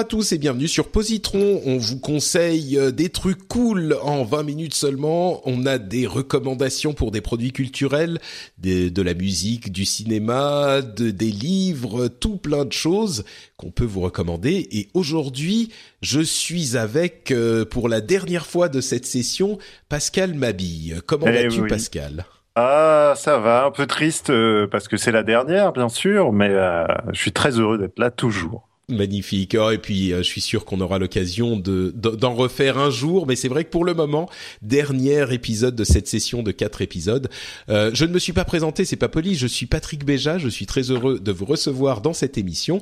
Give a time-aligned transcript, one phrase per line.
[0.00, 1.60] À tous et bienvenue sur Positron.
[1.66, 5.42] On vous conseille euh, des trucs cool en 20 minutes seulement.
[5.46, 8.18] On a des recommandations pour des produits culturels,
[8.56, 13.24] des- de, la musique, du cinéma, de- des livres, tout plein de choses
[13.58, 14.68] qu'on peut vous recommander.
[14.72, 15.70] Et aujourd'hui,
[16.00, 19.58] je suis avec, euh, pour la dernière fois de cette session,
[19.90, 21.02] Pascal Mabille.
[21.06, 21.68] Comment Eh vas-tu oui.
[21.68, 22.24] Pascal?
[22.54, 26.48] Ah, ça va, un peu triste euh, parce que c'est la dernière, bien sûr, mais
[26.50, 28.66] euh, je suis très heureux d'être là toujours.
[28.90, 29.56] Magnifique.
[29.58, 32.90] Oh, et puis, euh, je suis sûr qu'on aura l'occasion de de- d'en refaire un
[32.90, 33.26] jour.
[33.26, 34.28] Mais c'est vrai que pour le moment,
[34.62, 37.28] dernier épisode de cette session de quatre épisodes.
[37.68, 39.34] Euh, je ne me suis pas présenté, c'est pas poli.
[39.34, 40.38] Je suis Patrick Béja.
[40.38, 42.80] Je suis très heureux de vous recevoir dans cette émission.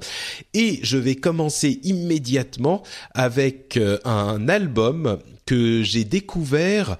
[0.54, 2.82] Et je vais commencer immédiatement
[3.14, 6.96] avec euh, un album que j'ai découvert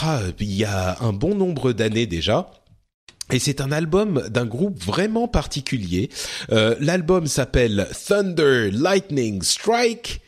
[0.00, 2.50] ah, il y a un bon nombre d'années déjà.
[3.30, 6.10] Et c'est un album d'un groupe vraiment particulier.
[6.50, 10.20] Euh, L'album s'appelle Thunder Lightning Strike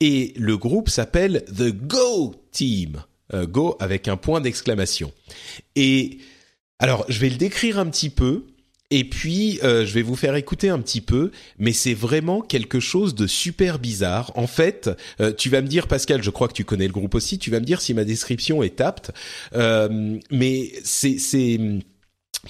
[0.00, 3.02] et le groupe s'appelle The Go Team.
[3.34, 5.12] Euh, Go avec un point d'exclamation.
[5.76, 6.18] Et
[6.78, 8.46] alors, je vais le décrire un petit peu.
[8.90, 12.80] Et puis, euh, je vais vous faire écouter un petit peu, mais c'est vraiment quelque
[12.80, 14.32] chose de super bizarre.
[14.34, 14.88] En fait,
[15.20, 17.50] euh, tu vas me dire, Pascal, je crois que tu connais le groupe aussi, tu
[17.50, 19.10] vas me dire si ma description est apte,
[19.52, 21.58] Euh, mais c'est c'est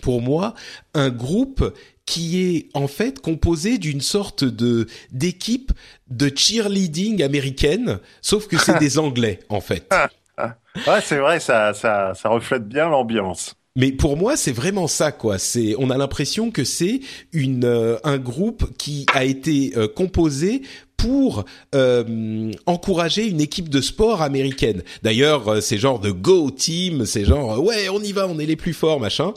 [0.03, 0.54] pour moi
[0.94, 1.75] un groupe
[2.06, 5.72] qui est en fait composé d'une sorte de d'équipe
[6.09, 9.93] de cheerleading américaine, sauf que c'est des Anglais en fait.
[10.87, 13.56] Ouais, c'est vrai, ça, ça, ça reflète bien l'ambiance.
[13.76, 15.38] Mais pour moi, c'est vraiment ça, quoi.
[15.38, 17.00] C'est, on a l'impression que c'est
[17.32, 20.62] une euh, un groupe qui a été euh, composé
[20.98, 21.44] pour
[21.76, 24.82] euh, encourager une équipe de sport américaine.
[25.04, 28.38] D'ailleurs, euh, c'est genre de go team, c'est genre euh, ouais, on y va, on
[28.41, 29.32] est les plus forts, machin.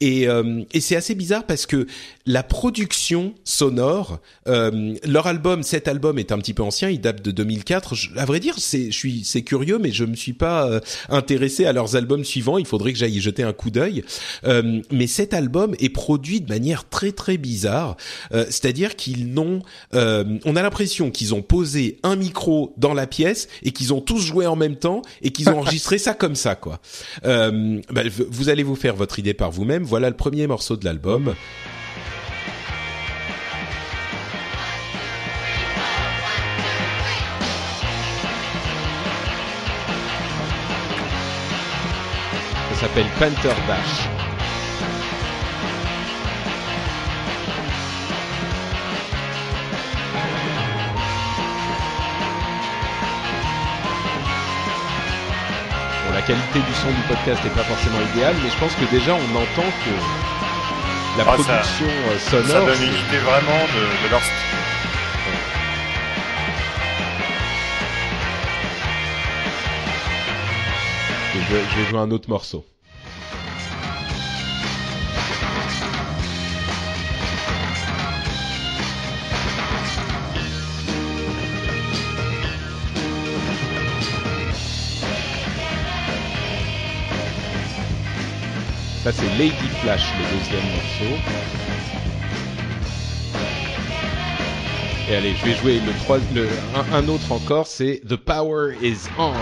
[0.00, 1.86] Et euh, et c'est assez bizarre parce que
[2.26, 7.22] la production sonore, euh, leur album, cet album est un petit peu ancien, il date
[7.22, 7.94] de 2004.
[7.94, 10.80] Je- à vrai dire, c'est, je suis, c'est curieux, mais je me suis pas euh,
[11.10, 12.58] intéressé à leurs albums suivants.
[12.58, 14.02] Il faudrait que j'aille jeter un coup d'œil.
[14.90, 17.96] Mais cet album est produit de manière très très bizarre.
[18.32, 23.72] C'est-à-dire qu'ils n'ont, on a l'impression qu'ils ont posé un micro dans la pièce et
[23.72, 26.80] qu'ils ont tous joué en même temps et qu'ils ont enregistré ça comme ça, quoi.
[27.24, 29.84] Euh, bah, vous allez vous faire votre idée par vous-même.
[29.84, 31.34] Voilà le premier morceau de l'album.
[42.74, 44.13] Ça s'appelle Panther Dash.
[56.26, 59.36] Qualité du son du podcast n'est pas forcément idéale, mais je pense que déjà on
[59.36, 59.94] entend que
[61.18, 62.66] la Ah, ça- production euh, Ça sonore.
[62.66, 64.58] donne c'est- une idée vraiment de, de leur style.
[71.34, 72.64] je vais jouer un autre morceau.
[89.04, 91.20] Ça c'est Lady Flash, le deuxième morceau.
[95.10, 96.48] Et allez, je vais jouer le trois, le,
[96.90, 99.34] un, autre encore, c'est The Power is On.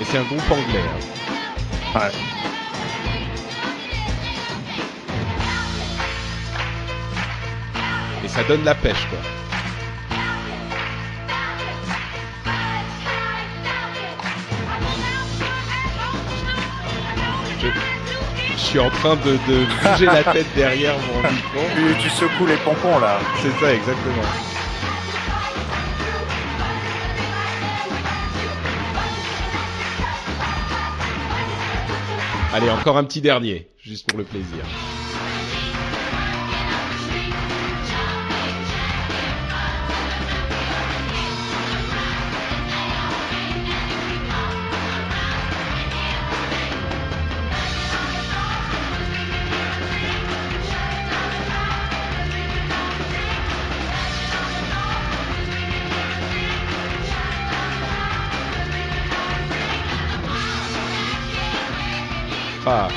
[0.00, 0.88] Et c'est un groupe anglais.
[1.94, 2.00] hein.
[2.00, 2.33] Ouais.
[8.34, 9.18] Ça donne la pêche, quoi.
[17.60, 21.60] Je, suis en train de, de bouger la tête derrière mon micro.
[21.76, 23.20] Tu, tu secoues les pompons là.
[23.40, 24.22] C'est ça, exactement.
[32.52, 34.64] Allez, encore un petit dernier, juste pour le plaisir.
[62.66, 62.88] Ah,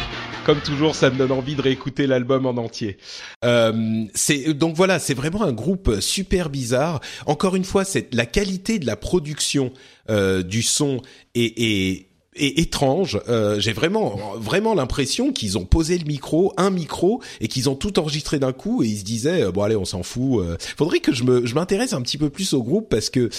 [0.45, 2.97] comme toujours, ça me donne envie de réécouter l'album en entier.
[3.43, 7.01] Euh, c'est donc voilà, c'est vraiment un groupe super bizarre.
[7.25, 9.73] Encore une fois, c'est la qualité de la production
[10.09, 11.01] euh, du son
[11.35, 13.19] est, étrange.
[13.27, 17.75] Euh, J'ai vraiment vraiment l'impression qu'ils ont posé le micro, un micro, et qu'ils ont
[17.75, 18.83] tout enregistré d'un coup.
[18.83, 20.41] Et ils se disaient euh, bon allez, on s'en fout.
[20.41, 20.57] Euh.
[20.77, 23.29] Faudrait que je je m'intéresse un petit peu plus au groupe parce que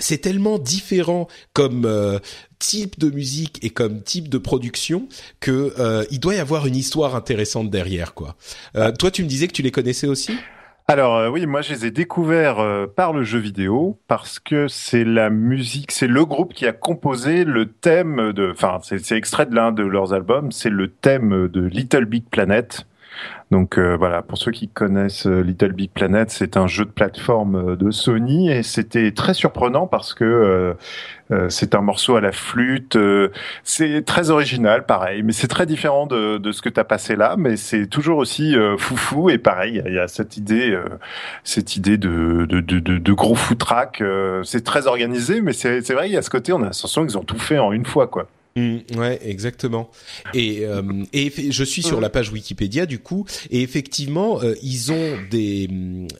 [0.00, 2.18] c'est tellement différent comme euh,
[2.58, 5.08] type de musique et comme type de production
[5.40, 8.36] que euh, il doit y avoir une histoire intéressante derrière quoi.
[8.76, 10.32] Euh, toi tu me disais que tu les connaissais aussi?
[10.88, 14.66] Alors euh, oui, moi je les ai découverts euh, par le jeu vidéo parce que
[14.66, 19.46] c'est la musique, c'est le groupe qui a composé le thème de, enfin c'est extrait
[19.46, 22.86] de l'un de leurs albums, c'est le thème de Little Big Planet.
[23.50, 26.90] Donc euh, voilà, pour ceux qui connaissent euh, Little Big Planet, c'est un jeu de
[26.90, 30.76] plateforme euh, de Sony et c'était très surprenant parce que
[31.48, 32.98] c'est un morceau à la flûte,
[33.62, 37.14] c'est très original, pareil, mais c'est très différent de, de ce que tu as passé
[37.14, 40.76] là, mais c'est toujours aussi foufou et pareil, il y, a cette idée,
[41.44, 44.02] cette idée de, de, de, de gros foutraque,
[44.42, 47.16] c'est très organisé, mais c'est vrai, il y a ce côté, on a l'impression qu'ils
[47.16, 48.26] ont tout fait en une fois, quoi.
[48.56, 49.90] Mm, ouais, exactement.
[50.34, 50.82] Et, euh,
[51.12, 55.68] et je suis sur la page Wikipédia du coup, et effectivement, euh, ils ont des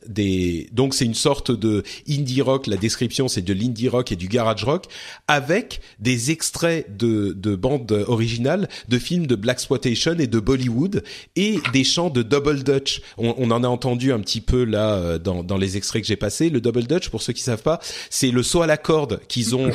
[0.06, 2.68] des donc c'est une sorte de indie rock.
[2.68, 4.86] La description c'est de l'indie rock et du garage rock
[5.26, 11.02] avec des extraits de de bandes originales, de films de black exploitation et de Bollywood
[11.36, 13.02] et des chants de double dutch.
[13.18, 16.08] On, on en a entendu un petit peu là euh, dans dans les extraits que
[16.08, 16.48] j'ai passés.
[16.48, 19.54] Le double dutch, pour ceux qui savent pas, c'est le saut à la corde qu'ils
[19.56, 19.70] ont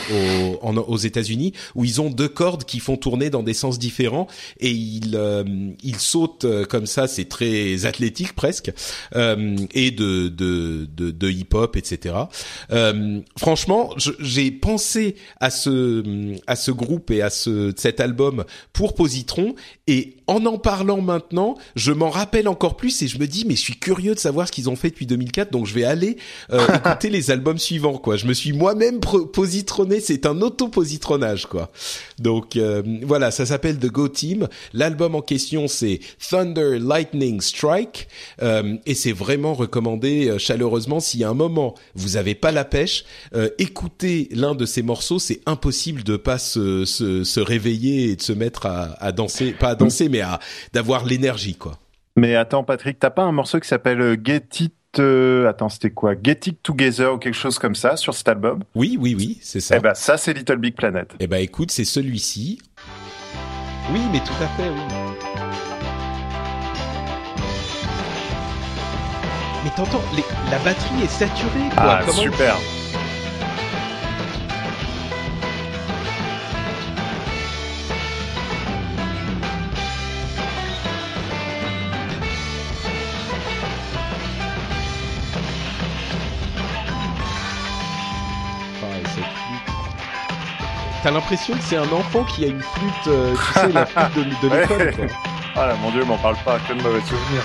[0.61, 4.27] aux, aux États-Unis où ils ont deux cordes qui font tourner dans des sens différents
[4.59, 5.43] et il euh,
[5.83, 5.99] il
[6.43, 8.71] euh, comme ça, c'est très athlétique presque
[9.15, 12.15] euh, et de de de, de hip hop etc.
[12.71, 18.95] Euh, franchement, j'ai pensé à ce à ce groupe et à ce cet album pour
[18.95, 19.55] Positron
[19.87, 23.55] et en en parlant maintenant, je m'en rappelle encore plus et je me dis mais
[23.55, 26.17] je suis curieux de savoir ce qu'ils ont fait depuis 2004 donc je vais aller
[26.51, 28.15] euh, écouter les albums suivants quoi.
[28.17, 31.71] Je me suis moi-même positronné, c'est un auto-positronnage quoi.
[32.19, 34.47] Donc euh, voilà, ça s'appelle The Go Team.
[34.73, 35.99] L'album en question c'est
[36.29, 38.07] Thunder Lightning Strike
[38.41, 42.65] euh, et c'est vraiment recommandé euh, chaleureusement y a un moment vous avez pas la
[42.65, 43.05] pêche,
[43.57, 48.21] écoutez l'un de ces morceaux, c'est impossible de pas se, se, se, réveiller et de
[48.21, 50.39] se mettre à, à danser, pas à danser mais à
[50.73, 51.73] d'avoir l'énergie quoi.
[52.15, 56.13] Mais attends Patrick, t'as pas un morceau qui s'appelle Get It euh, attends, c'était quoi?
[56.21, 58.63] Get It Together ou quelque chose comme ça sur cet album?
[58.75, 59.77] Oui, oui, oui, c'est ça.
[59.77, 61.13] Eh ben, ça, c'est Little Big Planet.
[61.19, 62.61] Eh ben, écoute, c'est celui-ci.
[63.91, 64.81] Oui, mais tout à fait, oui.
[69.63, 70.01] Mais t'entends,
[70.51, 71.99] la batterie est saturée, quoi.
[72.05, 72.55] Ah, super.
[91.05, 94.15] T'as l'impression que c'est un enfant qui a une flûte, euh, tu sais, la flûte
[94.15, 94.55] de, de
[94.87, 95.09] l'école.
[95.55, 97.43] Ah là, mon dieu, m'en parle pas, que de mauvais souvenirs.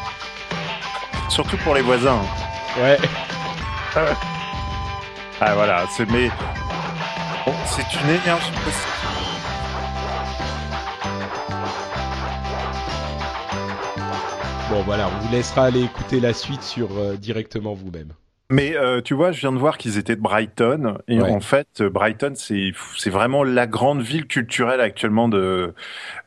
[1.30, 2.20] Surtout pour les voisins.
[2.78, 2.98] Ouais.
[5.40, 6.28] ah voilà, c'est mais
[7.46, 8.90] bon, c'est une énergie possible.
[14.68, 18.12] Bon voilà, on vous laissera aller écouter la suite sur euh, directement vous-même.
[18.50, 21.82] Mais euh, tu vois, je viens de voir qu'ils étaient de Brighton et en fait,
[21.82, 25.72] Brighton c'est c'est vraiment la grande ville culturelle actuellement de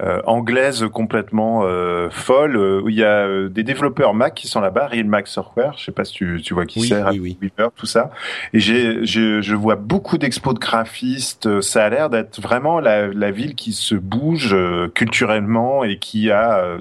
[0.01, 4.61] euh, anglaise complètement euh, folle où il y a euh, des développeurs Mac qui sont
[4.61, 7.37] là-bas, Real Mac Software, je sais pas si tu, tu vois qui oui, c'est, oui,
[7.41, 7.51] oui.
[7.75, 8.11] tout ça.
[8.53, 13.07] Et j'ai je, je vois beaucoup d'expos de graphistes, ça a l'air d'être vraiment la,
[13.07, 14.55] la ville qui se bouge
[14.95, 16.77] culturellement et qui a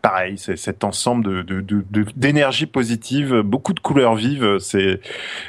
[0.00, 1.84] pareil, c'est cet ensemble de,
[2.16, 4.58] d'énergie positive, beaucoup de couleurs vives.
[4.58, 5.00] C'est,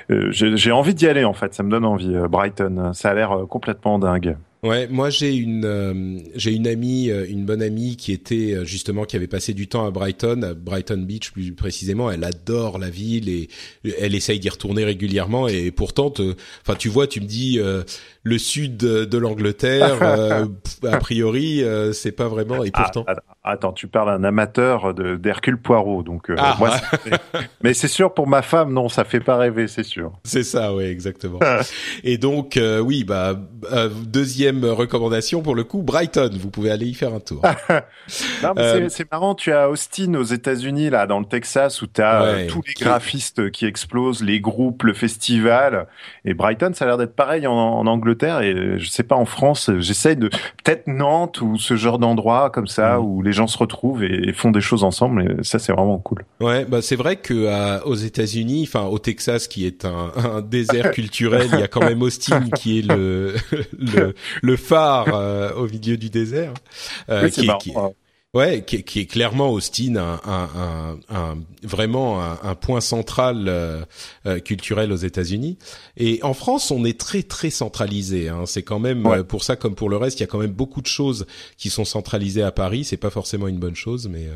[0.09, 1.53] euh, j'ai envie d'y aller en fait.
[1.53, 2.15] Ça me donne envie.
[2.15, 4.35] Euh, Brighton, ça a l'air euh, complètement dingue.
[4.63, 8.63] Ouais, moi j'ai une euh, j'ai une amie, euh, une bonne amie qui était euh,
[8.63, 12.09] justement qui avait passé du temps à Brighton, à Brighton Beach plus précisément.
[12.09, 13.49] Elle adore la ville et
[13.99, 15.49] elle essaye d'y retourner régulièrement.
[15.49, 16.13] Et pourtant,
[16.61, 17.59] enfin tu vois, tu me dis
[18.23, 20.01] le sud de l'Angleterre,
[20.83, 21.61] a priori
[21.91, 22.63] c'est pas vraiment.
[22.63, 23.05] Et ah, pourtant.
[23.43, 26.55] Attends, tu parles un amateur d'Hercule Poirot, donc ah.
[26.59, 26.71] moi,
[27.63, 30.13] mais c'est sûr pour ma femme, non, ça fait pas rêver, c'est sûr.
[30.23, 31.39] C'est ça, oui, exactement.
[32.03, 33.35] et donc oui, bah
[34.05, 36.31] deuxième recommandation pour le coup, Brighton.
[36.39, 37.41] Vous pouvez aller y faire un tour.
[38.57, 39.35] Euh, c'est marrant.
[39.35, 42.73] Tu as Austin aux États-Unis, là, dans le Texas, où tu as euh, tous les
[42.73, 45.87] graphistes qui explosent, les groupes, le festival.
[46.25, 48.41] Et Brighton, ça a l'air d'être pareil en, Angleterre.
[48.41, 52.67] Et je sais pas, en France, j'essaye de peut-être Nantes ou ce genre d'endroit comme
[52.67, 53.05] ça mm.
[53.05, 55.23] où les gens se retrouvent et, font des choses ensemble.
[55.23, 56.25] Et ça, c'est vraiment cool.
[56.39, 60.41] Ouais, bah c'est vrai que euh, aux États-Unis, enfin au Texas, qui est un, un
[60.41, 63.35] désert culturel, il y a quand même Austin qui est le,
[63.77, 66.53] le le phare euh, au milieu du désert,
[67.09, 67.73] euh, qui, qui,
[68.33, 73.83] ouais, qui, qui, est clairement Austin, un, un, un, vraiment un, point central euh,
[74.43, 75.57] culturel aux États-Unis.
[75.97, 78.29] Et en France, on est très très centralisé.
[78.29, 78.43] Hein.
[78.45, 80.81] C'est quand même pour ça, comme pour le reste, il y a quand même beaucoup
[80.81, 81.25] de choses
[81.57, 82.83] qui sont centralisées à Paris.
[82.83, 84.27] C'est pas forcément une bonne chose, mais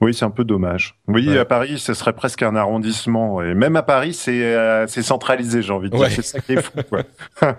[0.00, 0.94] oui, c'est un peu dommage.
[1.08, 3.42] Oui, à Paris, ce serait presque un arrondissement.
[3.42, 6.10] Et même à Paris, c'est c'est centralisé, j'ai envie de dire.
[6.10, 6.78] C'est ça qui est fou.
[6.88, 7.04] Quoi.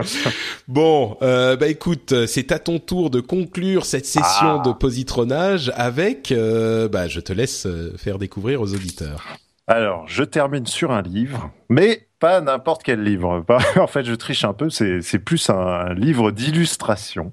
[0.68, 4.62] bon, euh, bah écoute, c'est à ton tour de conclure cette session ah.
[4.64, 9.24] de positronage avec, euh, bah je te laisse euh, faire découvrir aux auditeurs.
[9.66, 13.44] Alors, je termine sur un livre, mais pas n'importe quel livre.
[13.76, 17.32] en fait, je triche un peu, c'est plus un livre d'illustration.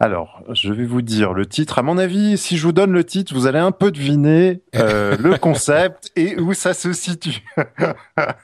[0.00, 1.78] Alors, je vais vous dire le titre.
[1.78, 5.16] À mon avis, si je vous donne le titre, vous allez un peu deviner euh,
[5.18, 7.44] le concept et où ça se situe.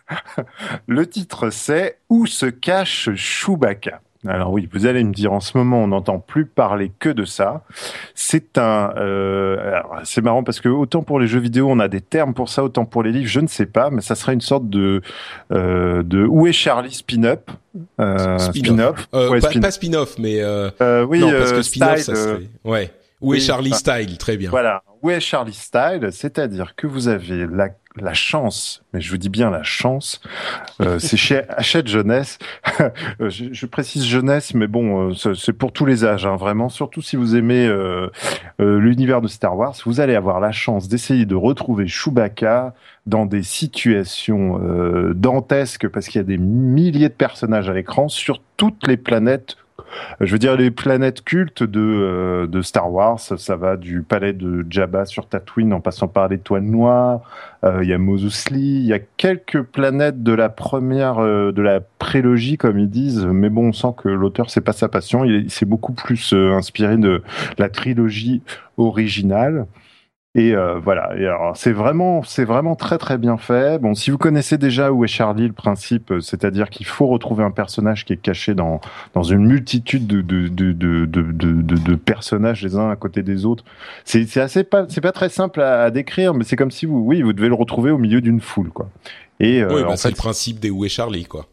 [0.87, 4.00] le titre, c'est Où se cache Chewbacca?
[4.26, 7.24] Alors oui, vous allez me dire en ce moment on n'entend plus parler que de
[7.24, 7.62] ça.
[8.14, 12.02] C'est un, euh, c'est marrant parce que autant pour les jeux vidéo on a des
[12.02, 14.42] termes pour ça, autant pour les livres je ne sais pas, mais ça serait une
[14.42, 15.00] sorte de
[15.52, 17.50] euh, de où est Charlie spin-up.
[17.98, 19.08] Euh, spin-off.
[19.14, 20.70] Euh, pas, spin-off, mais euh,
[21.08, 22.48] oui, non, parce que spin-off ça serait.
[22.64, 22.90] Ouais.
[23.20, 24.50] Où est Charlie Style Très bien.
[24.50, 24.82] Voilà.
[25.02, 26.08] Où est Charlie Style?
[26.10, 30.20] C'est-à-dire que vous avez la la chance, mais je vous dis bien la chance,
[30.80, 32.38] euh, c'est chez Hachette Jeunesse.
[33.20, 36.68] je, je, précise jeunesse, mais bon, euh, c'est pour tous les âges, hein, vraiment.
[36.68, 38.09] Surtout si vous aimez euh,
[38.61, 42.75] euh, l'univers de Star Wars, vous allez avoir la chance d'essayer de retrouver Chewbacca
[43.06, 48.09] dans des situations euh, dantesques, parce qu'il y a des milliers de personnages à l'écran
[48.09, 49.56] sur toutes les planètes
[50.20, 54.32] je veux dire les planètes cultes de, euh, de Star Wars, ça va du palais
[54.32, 57.20] de Jabba sur Tatooine en passant par l'étoile noire,
[57.64, 58.18] euh, il y a Mos
[58.50, 63.26] il y a quelques planètes de la première euh, de la prélogie comme ils disent,
[63.26, 66.97] mais bon on sent que l'auteur c'est pas sa passion, il s'est beaucoup plus inspiré
[66.97, 67.23] de
[67.59, 68.42] la trilogie
[68.76, 69.66] originale.
[70.37, 71.16] Et euh, voilà.
[71.16, 73.80] Et alors, c'est vraiment, c'est vraiment très très bien fait.
[73.80, 77.42] Bon, si vous connaissez déjà où est Charlie, le principe, euh, c'est-à-dire qu'il faut retrouver
[77.42, 78.80] un personnage qui est caché dans
[79.12, 83.44] dans une multitude de de de de de, de, personnages les uns à côté des
[83.44, 83.64] autres.
[84.04, 87.00] C'est c'est assez pas c'est pas très simple à, décrire, mais c'est comme si vous
[87.00, 88.88] oui vous devez le retrouver au milieu d'une foule quoi.
[89.40, 91.46] Et euh, oui, bah, c'est le principe des où est Charlie quoi.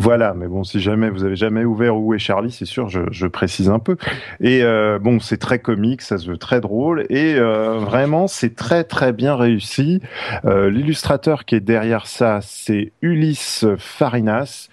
[0.00, 3.26] Voilà, mais bon, si jamais vous avez jamais ouvert Où est Charlie, c'est sûr, je,
[3.26, 3.98] précise un peu.
[4.40, 8.54] Et euh, bon, c'est très comique, ça se veut très drôle, et euh, vraiment, c'est
[8.54, 10.00] très très bien réussi.
[10.46, 14.70] Euh, L'illustrateur qui est derrière ça, c'est Ulysse Farinas.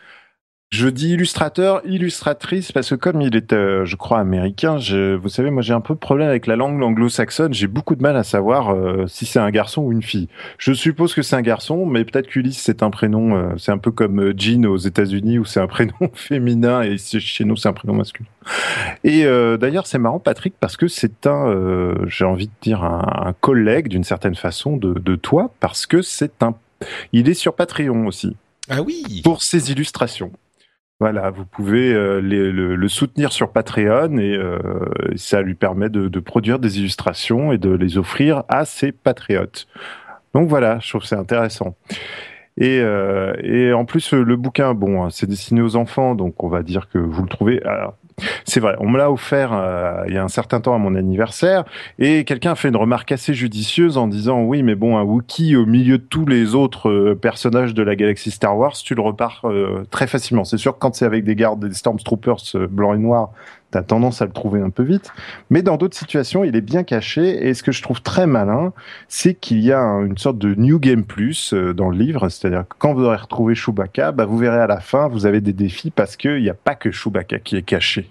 [0.69, 5.29] Je dis illustrateur, illustratrice, parce que comme il est, euh, je crois, américain, je, vous
[5.29, 7.53] savez, moi j'ai un peu de problème avec la langue anglo-saxonne.
[7.53, 10.27] J'ai beaucoup de mal à savoir euh, si c'est un garçon ou une fille.
[10.57, 13.77] Je suppose que c'est un garçon, mais peut-être qu'Ulysse c'est un prénom, euh, c'est un
[13.77, 17.73] peu comme Jean aux États-Unis où c'est un prénom féminin et chez nous c'est un
[17.73, 18.27] prénom masculin.
[19.05, 23.87] Et d'ailleurs c'est marrant, Patrick, parce que c'est un, j'ai envie de dire un, collègue
[23.87, 26.55] d'une certaine façon de, de toi, parce que c'est un,
[27.13, 28.35] il est sur Patreon aussi.
[28.69, 29.21] Ah oui.
[29.23, 30.31] Pour ses illustrations.
[30.99, 34.57] Voilà, vous pouvez euh, le, soutenir sur Patreon et euh,
[35.15, 39.67] ça lui permet de, produire des illustrations et de les offrir à ses patriotes.
[40.33, 41.75] Donc voilà, je trouve c'est intéressant.
[42.57, 46.47] Et, euh, et en plus, le bouquin, bon, hein, c'est destiné aux enfants, donc on
[46.47, 47.61] va dire que vous le trouvez.
[48.45, 50.95] C'est vrai, on me l'a offert euh, il y a un certain temps à mon
[50.95, 51.65] anniversaire,
[51.99, 55.55] et quelqu'un a fait une remarque assez judicieuse en disant oui, mais bon, un Wookiee
[55.55, 59.01] au milieu de tous les autres euh, personnages de la galaxie Star Wars, tu le
[59.03, 60.45] repars euh, très facilement.
[60.45, 63.29] C'est sûr que quand c'est avec des gardes, des Stormtroopers blancs et noirs,
[63.71, 65.11] tu as tendance à le trouver un peu vite.
[65.49, 67.47] Mais dans d'autres situations, il est bien caché.
[67.47, 68.73] Et ce que je trouve très malin,
[69.07, 72.29] c'est qu'il y a une sorte de New Game Plus euh, dans le livre.
[72.29, 75.41] C'est-à-dire que quand vous aurez retrouvé Chewbacca, bah, vous verrez à la fin, vous avez
[75.41, 78.09] des défis parce qu'il n'y a pas que Chewbacca qui est caché.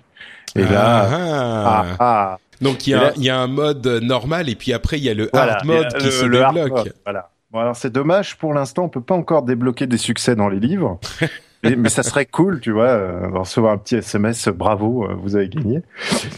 [0.54, 1.96] Et là, ah, ah.
[1.98, 2.38] ah.
[2.62, 5.10] donc il y, a, il y a un mode normal et puis après il y
[5.10, 6.92] a le hard mode qui se débloque.
[7.04, 7.30] voilà.
[7.50, 10.60] Bon alors c'est dommage pour l'instant on peut pas encore débloquer des succès dans les
[10.60, 10.98] livres.
[11.62, 15.48] mais, ça serait cool, tu vois, euh, recevoir un petit SMS, bravo, euh, vous avez
[15.48, 15.82] gagné.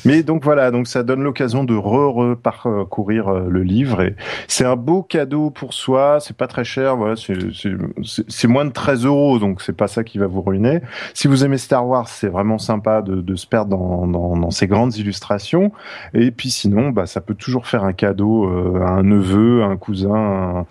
[0.05, 4.15] Mais donc voilà, donc ça donne l'occasion de re-parcourir euh, le livre et
[4.47, 6.19] c'est un beau cadeau pour soi.
[6.21, 10.19] C'est pas très cher, voilà, c'est moins de 13 euros, donc c'est pas ça qui
[10.19, 10.81] va vous ruiner.
[11.15, 14.51] Si vous aimez Star Wars, c'est vraiment sympa de, de se perdre dans, dans, dans,
[14.51, 15.73] ces grandes illustrations.
[16.15, 18.49] Et puis sinon, bah, ça peut toujours faire un cadeau
[18.81, 20.67] à un neveu, à un cousin.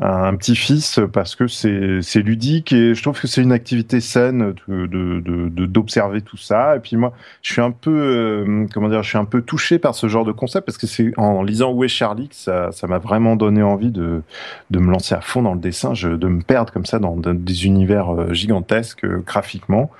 [0.00, 5.66] Un petit-fils parce que c'est ludique et je trouve que c'est une activité saine de
[5.66, 6.76] d'observer de, tout ça.
[6.76, 9.78] Et puis moi, je suis un peu euh, comment dire, je suis un peu touché
[9.78, 12.86] par ce genre de concept parce que c'est en lisant Où est Charlie que ça
[12.88, 14.22] m'a vraiment donné envie de
[14.70, 17.16] de me lancer à fond dans le dessin, je, de me perdre comme ça dans,
[17.16, 19.90] des univers euh, gigantesques euh, graphiquement.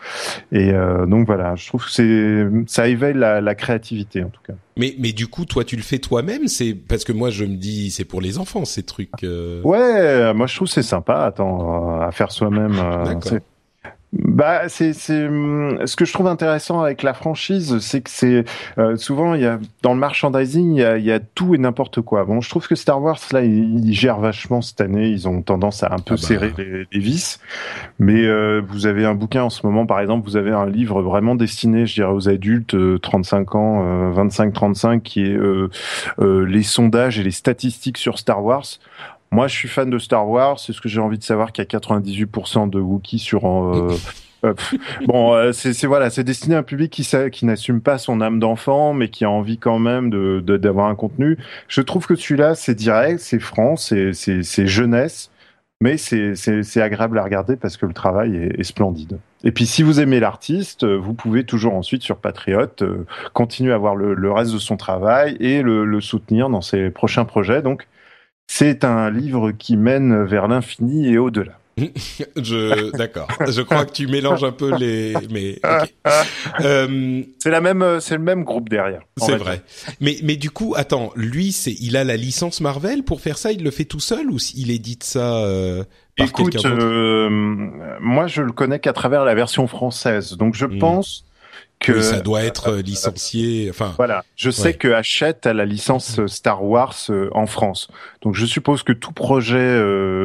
[0.52, 0.72] Et
[1.06, 4.54] donc voilà, je trouve que ça éveille la, la créativité en tout cas.
[4.80, 7.56] Mais, mais du coup, toi, tu le fais toi-même C'est parce que moi, je me
[7.56, 9.10] dis, c'est pour les enfants ces trucs.
[9.22, 9.60] Euh.
[9.62, 11.24] Ouais, moi je trouve c'est sympa.
[11.24, 12.80] Attends, à faire soi-même.
[14.12, 18.44] Euh, bah, c'est hum, ce que je trouve intéressant avec la franchise, c'est que c'est
[18.78, 21.54] euh, souvent il y a dans le merchandising il y a, il y a tout
[21.54, 22.24] et n'importe quoi.
[22.24, 25.82] Bon, je trouve que Star Wars là ils, gèrent vachement cette année, ils ont tendance
[25.82, 26.16] à un peu ah bah.
[26.16, 27.38] serrer les, les, vis.
[27.98, 31.02] Mais euh, vous avez un bouquin en ce moment par exemple, vous avez un livre
[31.02, 35.38] vraiment destiné, je dirais aux adultes 35 euh, ans, 25 35 qui est
[36.18, 38.64] les sondages et les statistiques sur Star Wars.
[39.32, 40.58] Moi, je suis fan de Star Wars.
[40.58, 43.46] C'est ce que j'ai envie de savoir qu'il y a 98% de Wookiees sur.
[43.46, 43.96] Euh,
[44.44, 44.54] euh
[45.06, 48.40] bon, euh, c'est voilà, c'est destiné à un public qui, qui n'assume pas son âme
[48.40, 51.38] d'enfant, mais qui a envie quand même de d'avoir un contenu.
[51.68, 54.12] Je trouve que celui-là, c'est direct, c'est franc, c'est
[54.66, 55.30] jeunesse,
[55.80, 59.20] mais c'est c'est agréable à regarder parce que le travail est, est splendide.
[59.44, 63.78] Et puis, si vous aimez l'artiste, vous pouvez toujours ensuite sur Patriote euh, continuer à
[63.78, 67.62] voir le, le, reste de son travail et le, le soutenir dans ses prochains projets.
[67.62, 67.86] Donc
[68.52, 71.52] c'est un livre qui mène vers l'infini et au-delà.
[72.36, 73.28] je d'accord.
[73.48, 75.14] Je crois que tu mélanges un peu les.
[75.30, 75.60] Mais
[76.60, 79.02] euh, c'est la même, c'est le même groupe derrière.
[79.18, 79.62] C'est vrai.
[80.00, 83.52] Mais mais du coup, attends, lui, c'est il a la licence Marvel pour faire ça.
[83.52, 85.84] Il le fait tout seul ou il édite ça euh,
[86.16, 86.84] par quelqu'un d'autre?
[86.84, 87.30] euh,
[88.00, 90.36] Moi, je le connais qu'à travers la version française.
[90.36, 90.78] Donc, je hmm.
[90.80, 91.24] pense
[91.80, 93.68] que ça doit être euh, licencié.
[93.70, 94.24] Enfin, voilà.
[94.36, 97.88] Je sais que Hachette a la licence euh, Star Wars euh, en France,
[98.22, 99.80] donc je suppose que tout projet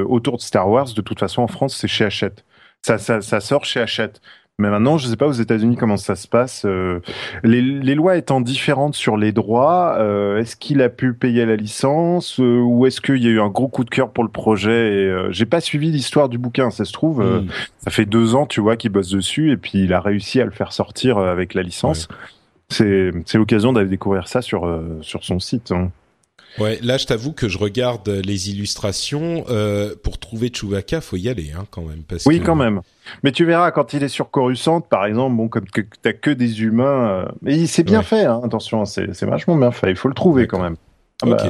[0.07, 2.43] autour de Star Wars, de toute façon en France, c'est chez Hachette.
[2.81, 4.21] Ça, ça, ça sort chez Hachette.
[4.57, 6.63] Mais maintenant, je ne sais pas aux États-Unis comment ça se passe.
[6.65, 7.01] Euh,
[7.43, 11.57] les, les, lois étant différentes sur les droits, euh, est-ce qu'il a pu payer la
[11.57, 14.29] licence euh, ou est-ce qu'il y a eu un gros coup de cœur pour le
[14.29, 16.69] projet et, J'ai pas suivi l'histoire du bouquin.
[16.71, 17.47] Ça se trouve, hmm.
[17.79, 20.45] ça fait deux ans, tu vois, qu'il bosse dessus et puis il a réussi à
[20.45, 22.07] le faire sortir avec la licence.
[22.69, 25.73] C'est l'occasion d'aller découvrir ça sur sur son site.
[25.73, 25.91] Hein.
[26.59, 29.45] Ouais, là je t'avoue que je regarde les illustrations.
[29.49, 32.03] Euh, pour trouver Chewbacca, faut y aller hein, quand même.
[32.07, 32.81] Parce oui, quand même.
[33.23, 36.31] Mais tu verras quand il est sur Coruscant, par exemple, bon, comme que t'as que
[36.31, 38.25] des humains, mais euh, c'est bien fait.
[38.25, 39.89] Hein, attention, c'est vachement bien fait.
[39.89, 40.75] Il faut le trouver quand même.
[41.21, 41.49] Ah bah.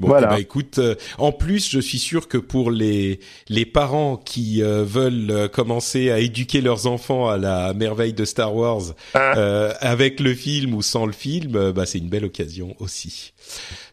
[0.00, 0.28] Bon, voilà.
[0.30, 4.62] Eh ben, écoute, euh, en plus, je suis sûr que pour les les parents qui
[4.62, 9.32] veulent commencer à éduquer leurs enfants à la merveille de Star Wars, ah.
[9.80, 13.32] avec le film ou sans le film, bah c'est une belle occasion aussi.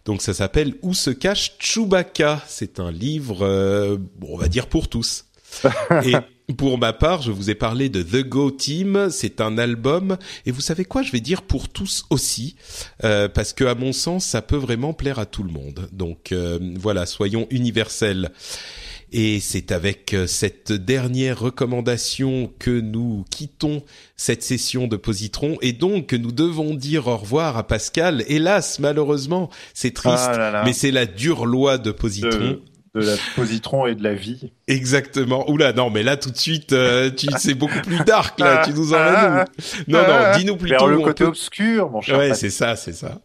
[0.05, 2.41] Donc ça s'appelle Où se cache Chewbacca?
[2.47, 5.25] C'est un livre, euh, on va dire pour tous.
[6.03, 6.15] Et
[6.53, 9.07] pour ma part, je vous ai parlé de The Go Team.
[9.09, 10.17] C'est un album.
[10.45, 11.01] Et vous savez quoi?
[11.01, 12.55] Je vais dire pour tous aussi,
[13.03, 15.89] euh, parce que à mon sens, ça peut vraiment plaire à tout le monde.
[15.91, 18.31] Donc euh, voilà, soyons universels.
[19.11, 23.83] Et c'est avec euh, cette dernière recommandation que nous quittons
[24.17, 28.23] cette session de Positron et donc que nous devons dire au revoir à Pascal.
[28.27, 32.59] Hélas, malheureusement, c'est triste, ah mais c'est la dure loi de Positron.
[32.95, 34.51] De, la Positron et de la vie.
[34.67, 35.49] Exactement.
[35.49, 38.63] Oula, non, mais là tout de suite, euh, tu c'est beaucoup plus dark là.
[38.65, 39.45] tu nous emmènes
[39.87, 40.77] Non, non, dis-nous plutôt.
[40.77, 42.17] Vers le côté obscur, mon cher.
[42.17, 43.19] Ouais, c'est ça, c'est ça.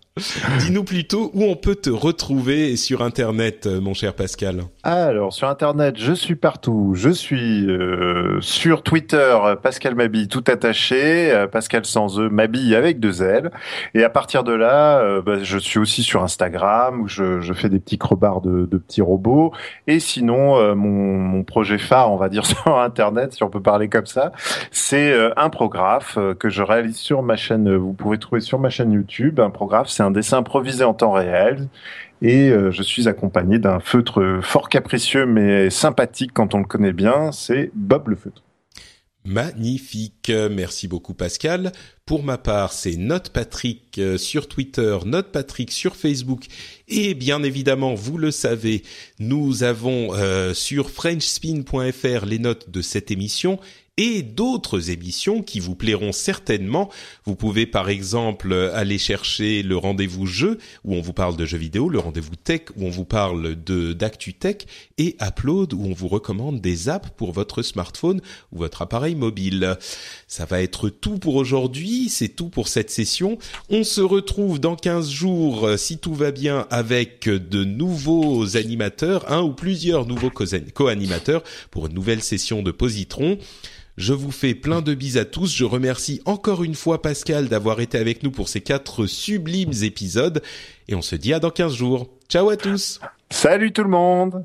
[0.59, 4.65] Dis-nous plutôt où on peut te retrouver sur Internet, euh, mon cher Pascal.
[4.83, 6.95] Alors, sur Internet, je suis partout.
[6.97, 11.33] Je suis euh, sur Twitter, Pascal Mabille, tout attaché.
[11.33, 13.53] Euh, Pascal sans E, Mabille avec deux L.
[13.95, 17.69] Et à partir de là, bah, je suis aussi sur Instagram, où je, je fais
[17.69, 19.53] des petits crobards de, de, petits robots.
[19.87, 23.89] Et sinon, mon, mon, projet phare, on va dire sur Internet, si on peut parler
[23.89, 24.33] comme ça,
[24.73, 27.77] c'est un prographe que je réalise sur ma chaîne.
[27.77, 29.39] Vous pouvez trouver sur ma chaîne YouTube.
[29.39, 31.69] Un prographe, c'est un dessin improvisé en temps réel.
[32.23, 36.95] Et euh, je suis accompagné d'un feutre fort capricieux mais sympathique quand on le connaît
[36.95, 38.43] bien, c'est Bob le feutre.
[39.27, 41.73] Magnifique, merci beaucoup Pascal.
[42.07, 46.47] Pour ma part, c'est Note Patrick euh, sur Twitter, Note Patrick sur Facebook
[46.89, 48.83] et bien évidemment, vous le savez,
[49.19, 53.61] nous avons euh, sur frenchspin.fr les notes de cette émission
[54.01, 56.89] et d'autres émissions qui vous plairont certainement.
[57.27, 61.59] Vous pouvez par exemple aller chercher le rendez-vous jeu où on vous parle de jeux
[61.59, 64.57] vidéo, le rendez-vous tech où on vous parle de d'actu tech
[64.97, 69.77] et Upload où on vous recommande des apps pour votre smartphone ou votre appareil mobile.
[70.27, 73.37] Ça va être tout pour aujourd'hui, c'est tout pour cette session.
[73.69, 79.43] On se retrouve dans 15 jours si tout va bien avec de nouveaux animateurs, un
[79.43, 83.37] ou plusieurs nouveaux co-animateurs pour une nouvelle session de Positron.
[83.97, 85.55] Je vous fais plein de bises à tous.
[85.55, 90.43] Je remercie encore une fois Pascal d'avoir été avec nous pour ces quatre sublimes épisodes.
[90.89, 92.09] Et on se dit à dans 15 jours.
[92.29, 93.01] Ciao à tous.
[93.31, 94.45] Salut tout le monde.